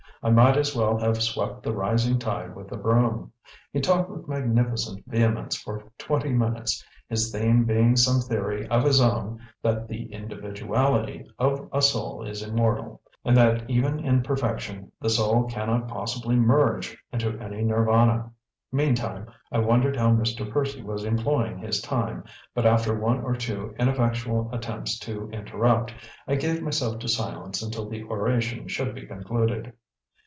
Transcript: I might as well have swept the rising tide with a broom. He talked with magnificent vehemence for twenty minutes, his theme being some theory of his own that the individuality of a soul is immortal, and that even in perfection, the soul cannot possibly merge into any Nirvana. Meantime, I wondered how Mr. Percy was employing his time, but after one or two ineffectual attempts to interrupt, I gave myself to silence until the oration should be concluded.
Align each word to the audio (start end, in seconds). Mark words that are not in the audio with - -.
I 0.23 0.29
might 0.29 0.55
as 0.55 0.75
well 0.75 0.99
have 0.99 1.19
swept 1.19 1.63
the 1.63 1.73
rising 1.73 2.19
tide 2.19 2.55
with 2.55 2.71
a 2.71 2.77
broom. 2.77 3.31
He 3.73 3.81
talked 3.81 4.07
with 4.07 4.27
magnificent 4.27 5.03
vehemence 5.07 5.55
for 5.59 5.81
twenty 5.97 6.29
minutes, 6.29 6.85
his 7.09 7.31
theme 7.31 7.65
being 7.65 7.95
some 7.95 8.21
theory 8.21 8.67
of 8.67 8.83
his 8.83 9.01
own 9.01 9.39
that 9.63 9.87
the 9.87 10.13
individuality 10.13 11.25
of 11.39 11.67
a 11.73 11.81
soul 11.81 12.21
is 12.21 12.43
immortal, 12.43 13.01
and 13.25 13.35
that 13.35 13.67
even 13.67 13.97
in 13.99 14.21
perfection, 14.21 14.91
the 15.01 15.09
soul 15.09 15.45
cannot 15.45 15.87
possibly 15.87 16.35
merge 16.35 16.95
into 17.11 17.39
any 17.39 17.63
Nirvana. 17.63 18.31
Meantime, 18.71 19.25
I 19.51 19.57
wondered 19.57 19.95
how 19.95 20.11
Mr. 20.11 20.47
Percy 20.51 20.83
was 20.83 21.03
employing 21.03 21.57
his 21.57 21.81
time, 21.81 22.25
but 22.53 22.67
after 22.67 22.93
one 22.95 23.23
or 23.23 23.35
two 23.35 23.73
ineffectual 23.79 24.51
attempts 24.53 24.99
to 24.99 25.31
interrupt, 25.31 25.95
I 26.27 26.35
gave 26.35 26.61
myself 26.61 26.99
to 26.99 27.07
silence 27.07 27.63
until 27.63 27.89
the 27.89 28.03
oration 28.03 28.67
should 28.67 28.93
be 28.93 29.07
concluded. 29.07 29.73